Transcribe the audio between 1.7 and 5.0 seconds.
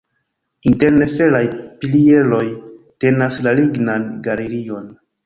pilieroj tenas la lignan galerion.